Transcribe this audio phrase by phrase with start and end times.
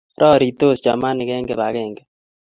[0.21, 2.01] raritos chamanik eng kibagenge